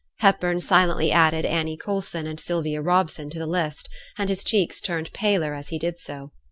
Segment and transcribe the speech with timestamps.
[0.17, 5.13] Hepburn silently added Annie Coulson and Sylvia Robson to this list, and his cheeks turned
[5.13, 6.31] paler as he did so.